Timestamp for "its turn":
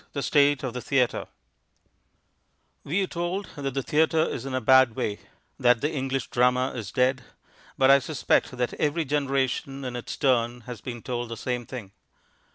9.95-10.61